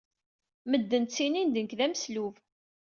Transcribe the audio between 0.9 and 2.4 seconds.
ttinin-d nekk d ameslub.